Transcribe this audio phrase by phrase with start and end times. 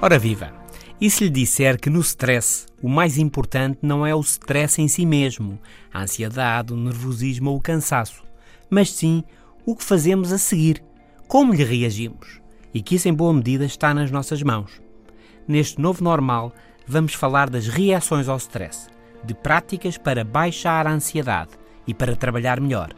[0.00, 0.52] Ora viva!
[1.00, 4.86] E se lhe disser que no stress o mais importante não é o stress em
[4.86, 5.58] si mesmo,
[5.92, 8.22] a ansiedade, o nervosismo ou o cansaço,
[8.70, 9.24] mas sim
[9.66, 10.84] o que fazemos a seguir,
[11.26, 12.40] como lhe reagimos,
[12.72, 14.80] e que isso em boa medida está nas nossas mãos.
[15.48, 16.52] Neste novo normal,
[16.86, 18.88] vamos falar das reações ao stress,
[19.24, 21.50] de práticas para baixar a ansiedade
[21.88, 22.92] e para trabalhar melhor,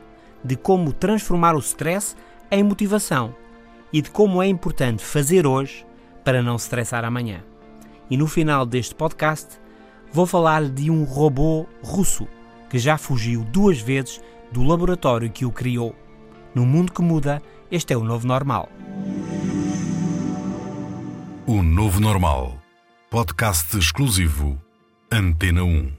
[0.45, 2.15] de como transformar o stress
[2.51, 3.35] em motivação
[3.91, 5.89] e de como é importante fazer hoje
[6.25, 7.43] para não se estressar amanhã.
[8.11, 9.61] E no final deste podcast
[10.13, 12.27] vou falar de um robô russo
[12.69, 14.21] que já fugiu duas vezes
[14.53, 15.95] do laboratório que o criou.
[16.55, 18.69] No mundo que muda, este é o novo normal.
[21.47, 22.59] O Novo Normal.
[23.11, 24.57] Podcast exclusivo.
[25.11, 25.93] Antena 1.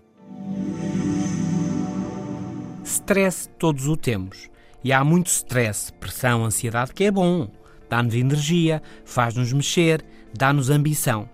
[2.86, 4.50] Stress todos o temos.
[4.82, 7.50] E há muito stress, pressão, ansiedade que é bom.
[7.92, 10.02] Dá-nos energia, faz-nos mexer,
[10.34, 11.28] dá-nos ambição.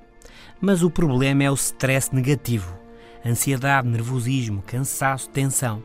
[0.60, 2.76] Mas o problema é o stress negativo.
[3.24, 5.84] Ansiedade, nervosismo, cansaço, tensão.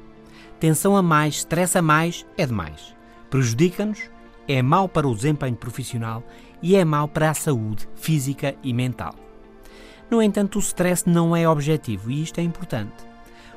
[0.58, 2.96] Tensão a mais, stress a mais, é demais.
[3.28, 4.00] Prejudica-nos,
[4.48, 6.26] é mau para o desempenho profissional
[6.62, 9.14] e é mau para a saúde física e mental.
[10.10, 13.04] No entanto, o stress não é objetivo e isto é importante.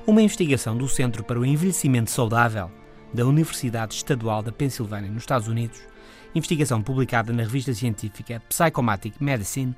[0.05, 2.69] Uma investigação do Centro para o Envelhecimento Saudável
[3.13, 5.79] da Universidade Estadual da Pensilvânia, nos Estados Unidos,
[6.35, 9.75] investigação publicada na revista científica Psychomatic Medicine,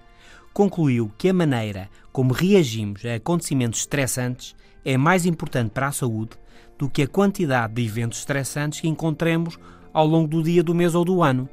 [0.51, 6.31] concluiu que a maneira como reagimos a acontecimentos estressantes é mais importante para a saúde
[6.79, 9.59] do que a quantidade de eventos estressantes que encontremos
[9.93, 11.47] ao longo do dia, do mês ou do ano.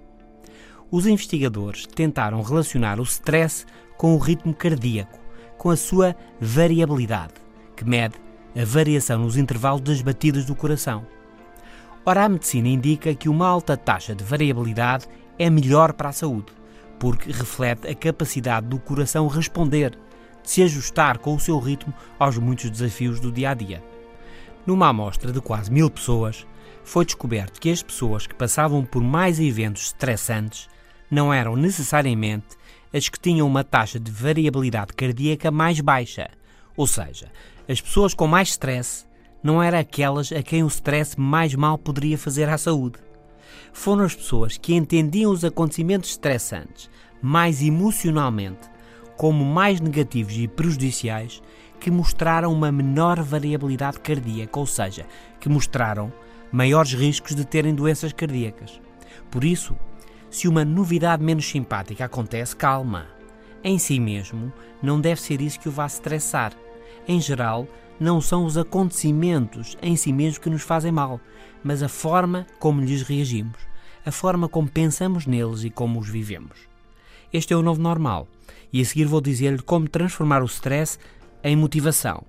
[0.90, 5.18] Os investigadores tentaram relacionar o stress com o ritmo cardíaco,
[5.58, 7.34] com a sua variabilidade,
[7.76, 8.14] que mede
[8.56, 11.06] a variação nos intervalos das batidas do coração.
[12.06, 15.06] Ora, a medicina indica que uma alta taxa de variabilidade
[15.38, 16.52] é melhor para a saúde,
[16.98, 19.98] porque reflete a capacidade do coração responder,
[20.42, 23.82] de se ajustar com o seu ritmo aos muitos desafios do dia a dia.
[24.66, 26.46] Numa amostra de quase mil pessoas,
[26.84, 30.68] foi descoberto que as pessoas que passavam por mais eventos estressantes
[31.10, 32.48] não eram necessariamente
[32.92, 36.28] as que tinham uma taxa de variabilidade cardíaca mais baixa,
[36.76, 37.28] ou seja,
[37.66, 39.06] as pessoas com mais stress
[39.44, 42.98] não eram aquelas a quem o stress mais mal poderia fazer à saúde.
[43.74, 46.88] Foram as pessoas que entendiam os acontecimentos estressantes
[47.20, 48.70] mais emocionalmente
[49.16, 51.42] como mais negativos e prejudiciais
[51.78, 55.06] que mostraram uma menor variabilidade cardíaca, ou seja,
[55.38, 56.10] que mostraram
[56.50, 58.80] maiores riscos de terem doenças cardíacas.
[59.30, 59.76] Por isso,
[60.30, 63.06] se uma novidade menos simpática acontece, calma.
[63.62, 66.52] Em si mesmo, não deve ser isso que o vá estressar.
[67.06, 67.68] Em geral,
[67.98, 71.20] não são os acontecimentos em si mesmos que nos fazem mal,
[71.62, 73.58] mas a forma como lhes reagimos,
[74.04, 76.58] a forma como pensamos neles e como os vivemos.
[77.32, 78.28] Este é o novo normal,
[78.72, 80.98] e a seguir vou dizer-lhe como transformar o stress
[81.42, 82.24] em motivação,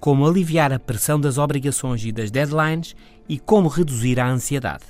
[0.00, 2.94] como aliviar a pressão das obrigações e das deadlines
[3.28, 4.84] e como reduzir a ansiedade.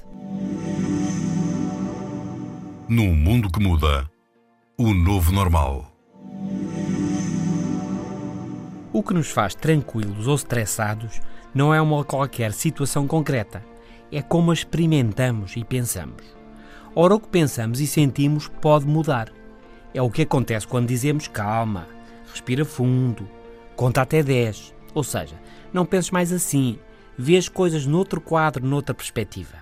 [2.88, 4.08] Num mundo que muda,
[4.78, 5.97] o novo normal.
[8.90, 11.20] O que nos faz tranquilos ou estressados
[11.54, 13.62] não é uma qualquer situação concreta,
[14.10, 16.24] é como a experimentamos e pensamos.
[16.94, 19.30] Ora, o que pensamos e sentimos pode mudar.
[19.92, 21.86] É o que acontece quando dizemos calma,
[22.30, 23.28] respira fundo,
[23.76, 24.74] conta até 10.
[24.94, 25.34] Ou seja,
[25.70, 26.78] não penses mais assim,
[27.16, 29.58] vê as coisas noutro quadro, noutra perspectiva.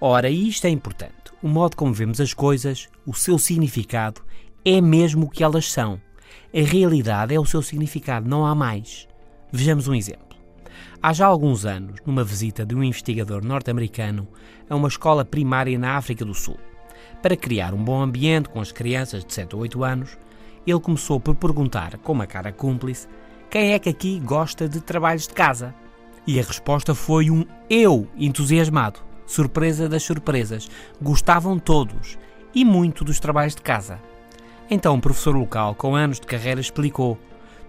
[0.00, 1.12] Ora, isto é importante.
[1.42, 4.22] O modo como vemos as coisas, o seu significado,
[4.64, 6.00] é mesmo o que elas são.
[6.56, 9.06] A realidade é o seu significado, não há mais.
[9.52, 10.38] Vejamos um exemplo.
[11.02, 14.26] Há já alguns anos, numa visita de um investigador norte-americano
[14.66, 16.56] a uma escola primária na África do Sul,
[17.20, 20.16] para criar um bom ambiente com as crianças de 7 ou 8 anos,
[20.66, 23.06] ele começou por perguntar, com uma cara cúmplice,
[23.50, 25.74] quem é que aqui gosta de trabalhos de casa?
[26.26, 29.00] E a resposta foi um eu entusiasmado.
[29.26, 30.70] Surpresa das surpresas.
[31.02, 32.16] Gostavam todos
[32.54, 34.00] e muito dos trabalhos de casa.
[34.68, 37.18] Então um professor local, com anos de carreira, explicou: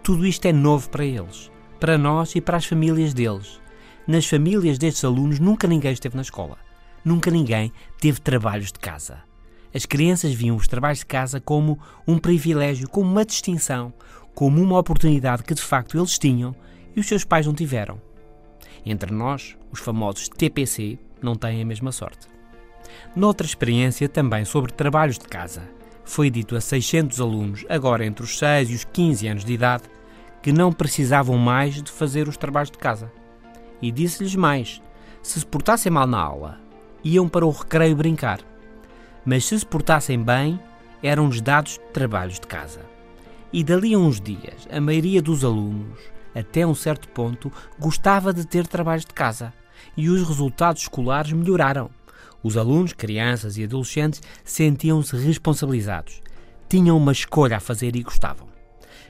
[0.03, 3.59] tudo isto é novo para eles, para nós e para as famílias deles.
[4.07, 6.57] Nas famílias destes alunos nunca ninguém esteve na escola.
[7.03, 9.19] Nunca ninguém teve trabalhos de casa.
[9.73, 11.77] As crianças viam os trabalhos de casa como
[12.07, 13.93] um privilégio, como uma distinção,
[14.33, 16.55] como uma oportunidade que de facto eles tinham
[16.95, 18.01] e os seus pais não tiveram.
[18.85, 22.27] Entre nós, os famosos TPC não têm a mesma sorte.
[23.15, 25.69] Noutra experiência também sobre trabalhos de casa,
[26.07, 29.83] foi dito a 600 alunos, agora entre os 6 e os 15 anos de idade,
[30.41, 33.11] que não precisavam mais de fazer os trabalhos de casa.
[33.81, 34.81] E disse-lhes mais:
[35.21, 36.59] se se portassem mal na aula,
[37.03, 38.39] iam para o recreio brincar.
[39.25, 40.57] Mas se se portassem bem,
[41.03, 42.81] eram-lhes dados trabalhos de casa.
[43.51, 45.99] E dali a uns dias, a maioria dos alunos,
[46.33, 49.53] até um certo ponto, gostava de ter trabalhos de casa.
[49.95, 51.96] E os resultados escolares melhoraram.
[52.43, 56.21] Os alunos, crianças e adolescentes sentiam-se responsabilizados.
[56.69, 58.47] Tinham uma escolha a fazer e gostavam.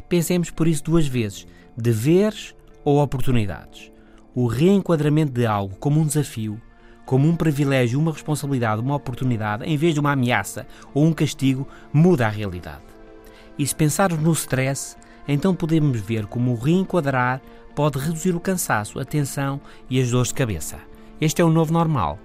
[0.07, 1.45] Pensemos por isso duas vezes:
[1.75, 3.91] deveres ou oportunidades.
[4.33, 6.61] O reenquadramento de algo como um desafio,
[7.05, 11.67] como um privilégio, uma responsabilidade, uma oportunidade, em vez de uma ameaça ou um castigo,
[11.91, 12.83] muda a realidade.
[13.57, 14.95] E se pensarmos no stress,
[15.27, 17.41] então podemos ver como o reenquadrar
[17.75, 19.59] pode reduzir o cansaço, a tensão
[19.89, 20.77] e as dores de cabeça.
[21.19, 22.19] Este é o novo normal.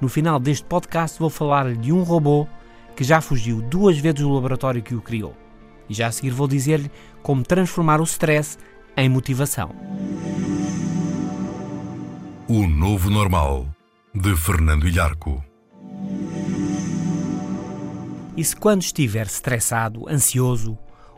[0.00, 2.46] No final deste podcast vou falar-lhe de um robô
[2.96, 5.34] que já fugiu duas vezes do laboratório que o criou.
[5.88, 6.90] E já a seguir vou dizer-lhe
[7.22, 8.58] como transformar o stress
[8.96, 9.74] em motivação.
[12.48, 13.66] O Novo Normal,
[14.14, 15.42] de Fernando Ilharco.
[18.36, 20.76] E se quando estiver estressado, ansioso,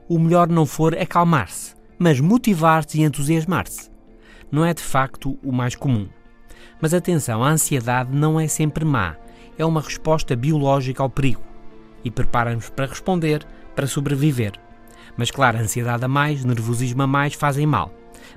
[0.08, 3.90] o melhor não for acalmar-se, mas motivar-se e entusiasmar-se?
[4.52, 6.08] Não é de facto o mais comum.
[6.81, 9.17] Mas atenção, a ansiedade não é sempre má,
[9.58, 11.43] é uma resposta biológica ao perigo
[12.05, 14.52] e prepara-nos para responder, para sobreviver.
[15.17, 17.93] Mas claro, a ansiedade a mais, nervosismo a mais fazem mal.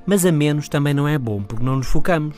[0.06, 2.36] Mas a menos também não é bom, porque não nos focamos,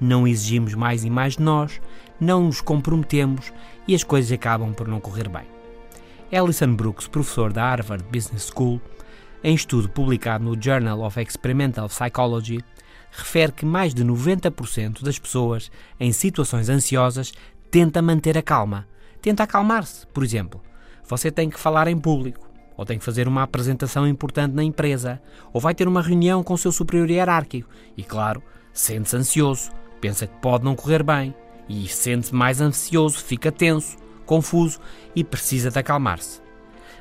[0.00, 1.80] não exigimos mais e mais de nós,
[2.20, 3.52] não nos comprometemos
[3.86, 5.42] e as coisas acabam por não correr bem.
[6.32, 8.80] Alison Brooks, professor da Harvard Business School,
[9.44, 12.64] em estudo publicado no Journal of Experimental Psychology,
[13.12, 15.70] refere que mais de 90% das pessoas
[16.00, 17.32] em situações ansiosas
[17.70, 18.88] tenta manter a calma.
[19.20, 20.60] Tenta acalmar-se, por exemplo.
[21.06, 25.20] Você tem que falar em público, ou tem que fazer uma apresentação importante na empresa,
[25.52, 28.42] ou vai ter uma reunião com o seu superior hierárquico e, claro,
[28.72, 29.70] sente-se ansioso,
[30.00, 31.34] pensa que pode não correr bem
[31.68, 34.80] e sente-se mais ansioso, fica tenso, confuso
[35.14, 36.40] e precisa de acalmar-se.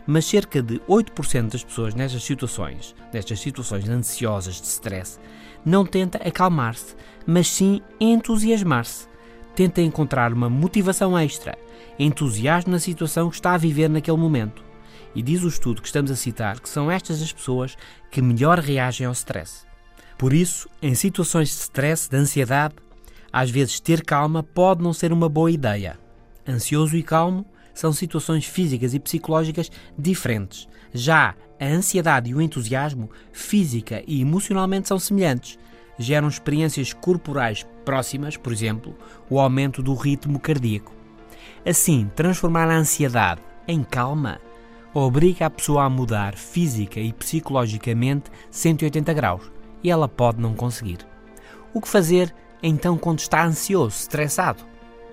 [0.05, 5.19] Mas cerca de 8% das pessoas nestas situações, nestas situações ansiosas de stress,
[5.65, 9.07] não tenta acalmar-se, mas sim entusiasmar-se.
[9.55, 11.57] Tenta encontrar uma motivação extra,
[11.99, 14.63] entusiasmo na situação que está a viver naquele momento.
[15.13, 17.77] E diz o estudo que estamos a citar que são estas as pessoas
[18.09, 19.65] que melhor reagem ao stress.
[20.17, 22.75] Por isso, em situações de stress, de ansiedade,
[23.31, 25.99] às vezes ter calma pode não ser uma boa ideia.
[26.47, 30.67] Ansioso e calmo são situações físicas e psicológicas diferentes.
[30.93, 35.59] Já a ansiedade e o entusiasmo, física e emocionalmente, são semelhantes.
[35.99, 38.97] Geram experiências corporais próximas, por exemplo,
[39.29, 40.91] o aumento do ritmo cardíaco.
[41.63, 44.41] Assim, transformar a ansiedade em calma
[44.91, 49.51] obriga a pessoa a mudar física e psicologicamente 180 graus
[49.83, 50.97] e ela pode não conseguir.
[51.75, 54.63] O que fazer então quando está ansioso, estressado?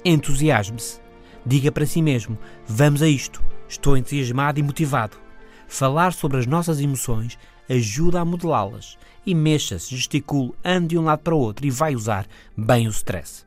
[0.02, 0.98] Entusiasme-se.
[1.44, 5.27] Diga para si mesmo: vamos a isto, estou entusiasmado e motivado.
[5.68, 8.98] Falar sobre as nossas emoções ajuda a modelá-las.
[9.24, 12.90] E mexa-se, gesticule, ande de um lado para o outro e vai usar bem o
[12.90, 13.44] stress.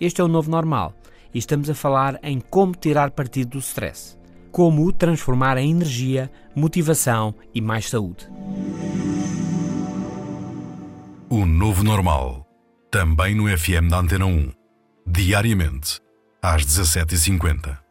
[0.00, 0.94] Este é o novo normal
[1.34, 4.16] e estamos a falar em como tirar partido do stress.
[4.52, 8.28] Como o transformar em energia, motivação e mais saúde.
[11.28, 12.46] O Novo Normal.
[12.90, 14.50] Também no FM da Antena 1.
[15.06, 16.00] Diariamente,
[16.42, 17.89] às 17h50.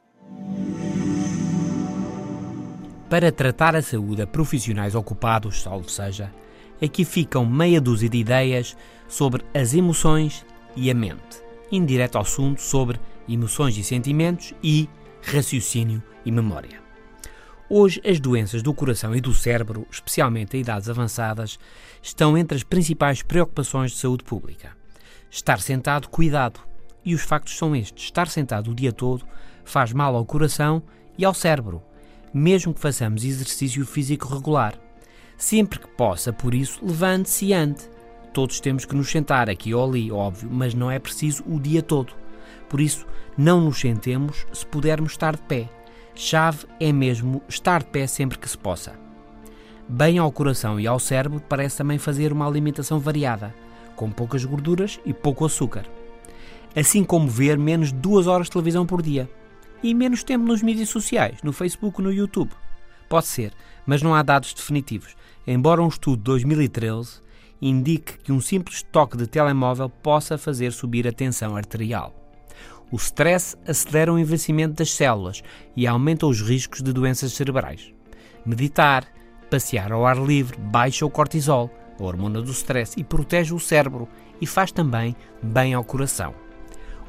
[3.09, 6.31] Para tratar a saúde a profissionais ocupados, salvo seja,
[6.79, 12.61] aqui ficam meia dúzia de ideias sobre as emoções e a mente, indireto ao assunto
[12.61, 14.87] sobre emoções e sentimentos e
[15.23, 16.79] raciocínio e memória.
[17.67, 21.59] Hoje, as doenças do coração e do cérebro, especialmente a idades avançadas,
[22.03, 24.77] estão entre as principais preocupações de saúde pública.
[25.31, 26.59] Estar sentado, cuidado.
[27.03, 29.25] E os factos são estes: estar sentado o dia todo
[29.63, 30.83] faz mal ao coração
[31.17, 31.83] e ao cérebro,
[32.33, 34.75] mesmo que façamos exercício físico regular.
[35.37, 37.81] Sempre que possa, por isso, levante-se e ande.
[38.33, 41.81] Todos temos que nos sentar aqui ou ali, óbvio, mas não é preciso o dia
[41.81, 42.13] todo.
[42.67, 43.05] Por isso,
[43.37, 45.69] não nos sentemos se pudermos estar de pé.
[46.13, 48.93] Chave é mesmo estar de pé sempre que se possa.
[49.87, 53.55] Bem ao coração e ao cérebro parece também fazer uma alimentação variada,
[53.95, 55.85] com poucas gorduras e pouco açúcar.
[56.75, 59.27] Assim como ver menos duas horas de televisão por dia.
[59.81, 62.51] E menos tempo nos mídias sociais, no Facebook no YouTube.
[63.07, 63.53] Pode ser,
[63.85, 65.15] mas não há dados definitivos.
[65.47, 67.21] Embora um estudo de 2013
[67.61, 72.13] indique que um simples toque de telemóvel possa fazer subir a tensão arterial.
[72.91, 75.43] O stress acelera o envelhecimento das células
[75.75, 77.93] e aumenta os riscos de doenças cerebrais.
[78.45, 79.05] Meditar,
[79.49, 81.69] passear ao ar livre baixa o cortisol,
[81.99, 84.07] a hormona do stress, e protege o cérebro
[84.41, 86.33] e faz também bem ao coração.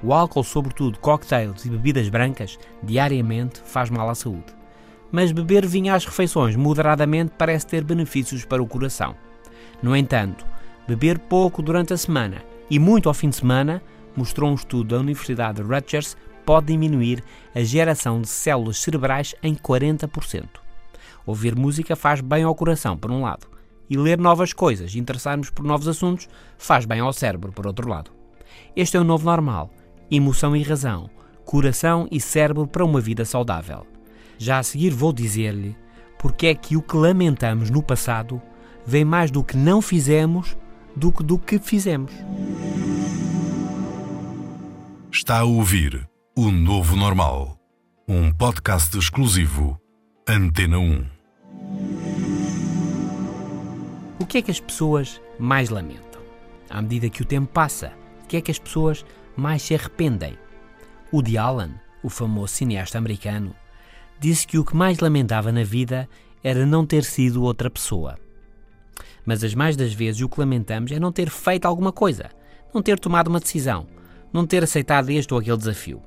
[0.02, 4.54] O álcool, sobretudo cocktails e bebidas brancas, diariamente faz mal à saúde.
[5.12, 9.14] Mas beber vinho às refeições moderadamente parece ter benefícios para o coração.
[9.82, 10.46] No entanto,
[10.88, 13.82] beber pouco durante a semana e muito ao fim de semana,
[14.16, 16.16] mostrou um estudo da Universidade de Rutgers,
[16.46, 17.22] pode diminuir
[17.54, 20.44] a geração de células cerebrais em 40%.
[21.26, 23.46] Ouvir música faz bem ao coração, por um lado,
[23.88, 28.10] e ler novas coisas, interessar-nos por novos assuntos, faz bem ao cérebro, por outro lado.
[28.74, 29.70] Este é o novo normal.
[30.10, 31.08] Emoção e razão,
[31.44, 33.86] coração e cérebro para uma vida saudável.
[34.38, 35.76] Já a seguir vou dizer-lhe
[36.18, 38.42] porque é que o que lamentamos no passado
[38.84, 40.56] vem mais do que não fizemos
[40.96, 42.12] do que do que fizemos.
[45.12, 47.56] Está a ouvir O Novo Normal,
[48.08, 49.80] um podcast exclusivo
[50.28, 51.04] Antena 1.
[54.18, 56.20] O que é que as pessoas mais lamentam?
[56.68, 57.92] À medida que o tempo passa,
[58.24, 59.04] o que é que as pessoas
[59.40, 60.38] mais se arrependem?
[61.12, 63.54] Woody Allen, o famoso cineasta americano,
[64.20, 66.08] disse que o que mais lamentava na vida
[66.44, 68.18] era não ter sido outra pessoa.
[69.24, 72.30] Mas as mais das vezes o que lamentamos é não ter feito alguma coisa,
[72.72, 73.86] não ter tomado uma decisão,
[74.32, 76.02] não ter aceitado este ou aquele desafio.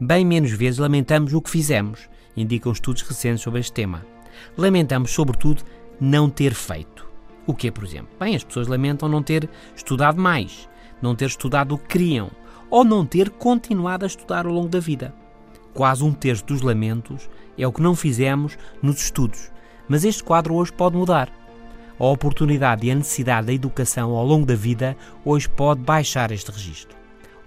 [0.00, 4.04] Bem menos vezes lamentamos o que fizemos, indicam estudos recentes sobre este tema.
[4.56, 5.62] Lamentamos, sobretudo,
[6.00, 7.08] não ter feito.
[7.46, 8.16] O que é, por exemplo?
[8.18, 10.68] Bem, as pessoas lamentam não ter estudado mais,
[11.00, 12.30] não ter estudado o que queriam,
[12.72, 15.14] ou não ter continuado a estudar ao longo da vida.
[15.74, 19.52] Quase um terço dos lamentos é o que não fizemos nos estudos,
[19.86, 21.30] mas este quadro hoje pode mudar.
[21.98, 26.50] A oportunidade e a necessidade da educação ao longo da vida hoje pode baixar este
[26.50, 26.96] registro.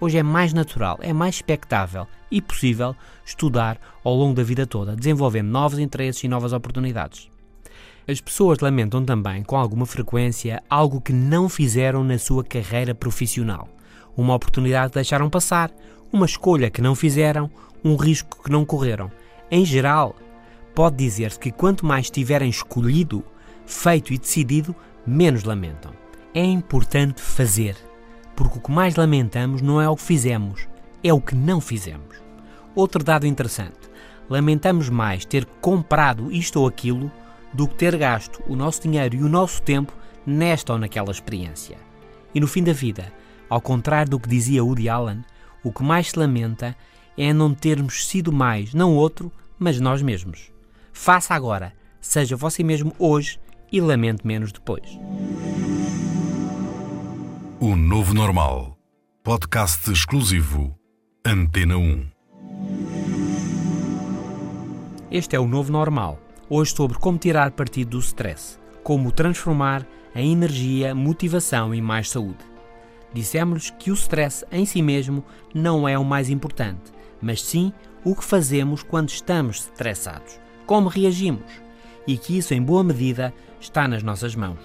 [0.00, 4.94] Hoje é mais natural, é mais expectável e possível estudar ao longo da vida toda,
[4.94, 7.28] desenvolvendo novos interesses e novas oportunidades.
[8.06, 13.68] As pessoas lamentam também, com alguma frequência, algo que não fizeram na sua carreira profissional.
[14.16, 15.70] Uma oportunidade que deixaram passar,
[16.12, 17.50] uma escolha que não fizeram,
[17.84, 19.10] um risco que não correram.
[19.50, 20.16] Em geral,
[20.74, 23.24] pode dizer-se que quanto mais tiverem escolhido,
[23.66, 24.74] feito e decidido,
[25.06, 25.92] menos lamentam.
[26.34, 27.76] É importante fazer,
[28.34, 30.68] porque o que mais lamentamos não é o que fizemos,
[31.02, 32.16] é o que não fizemos.
[32.74, 33.78] Outro dado interessante:
[34.28, 37.10] lamentamos mais ter comprado isto ou aquilo
[37.52, 39.92] do que ter gasto o nosso dinheiro e o nosso tempo
[40.26, 41.78] nesta ou naquela experiência.
[42.34, 43.12] E no fim da vida,
[43.48, 45.24] ao contrário do que dizia Woody Allen,
[45.62, 46.76] o que mais se lamenta
[47.16, 50.52] é não termos sido mais, não outro, mas nós mesmos.
[50.92, 53.38] Faça agora, seja você mesmo hoje
[53.72, 54.98] e lamente menos depois.
[57.60, 58.76] O Novo Normal.
[59.22, 60.78] Podcast exclusivo
[61.24, 62.06] Antena 1.
[65.10, 66.20] Este é o Novo Normal.
[66.48, 72.55] Hoje sobre como tirar partido do stress, como transformar em energia, motivação e mais saúde.
[73.12, 77.72] Dissemos-lhes que o stress em si mesmo não é o mais importante, mas sim
[78.04, 81.50] o que fazemos quando estamos estressados, como reagimos,
[82.06, 84.60] e que isso em boa medida está nas nossas mãos.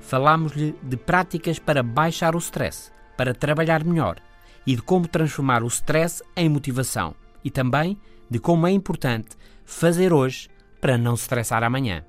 [0.00, 4.16] Falámos-lhe de práticas para baixar o stress, para trabalhar melhor
[4.66, 9.30] e de como transformar o stress em motivação e também de como é importante
[9.64, 10.48] fazer hoje
[10.80, 12.04] para não se estressar amanhã.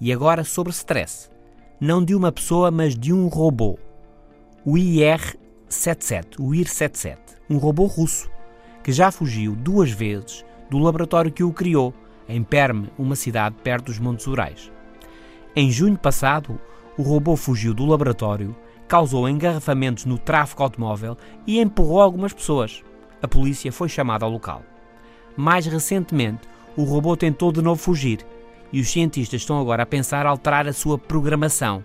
[0.00, 1.30] E agora sobre stress.
[1.80, 3.78] Não de uma pessoa, mas de um robô.
[4.62, 7.16] O IR-77, o IR-77,
[7.48, 8.30] um robô russo
[8.82, 11.94] que já fugiu duas vezes do laboratório que o criou,
[12.28, 14.70] em Perme, uma cidade perto dos Montes Urais.
[15.56, 16.60] Em junho passado,
[16.98, 18.54] o robô fugiu do laboratório,
[18.86, 22.82] causou engarrafamentos no tráfego automóvel e empurrou algumas pessoas.
[23.22, 24.62] A polícia foi chamada ao local.
[25.34, 28.26] Mais recentemente, o robô tentou de novo fugir
[28.70, 31.82] e os cientistas estão agora a pensar alterar a sua programação,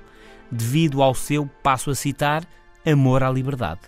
[0.51, 2.45] devido ao seu, passo a citar,
[2.85, 3.81] amor à liberdade.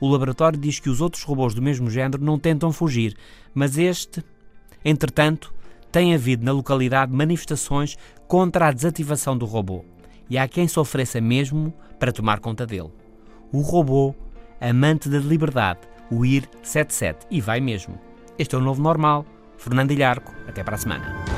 [0.00, 3.16] O laboratório diz que os outros robôs do mesmo género não tentam fugir,
[3.54, 4.24] mas este,
[4.84, 5.52] entretanto,
[5.90, 9.84] tem havido na localidade manifestações contra a desativação do robô
[10.30, 12.92] e há quem se ofereça mesmo para tomar conta dele.
[13.50, 14.14] O robô,
[14.60, 15.80] amante da liberdade,
[16.10, 17.98] o IR-77, e vai mesmo.
[18.38, 19.24] Este é o novo normal.
[19.56, 21.37] Fernando Ilharco, até para a semana.